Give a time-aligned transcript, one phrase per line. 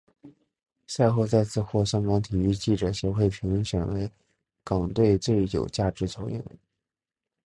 [0.87, 4.09] 赛后再次获香港体育记者协会评选为
[4.63, 6.43] 港队最有价值球员。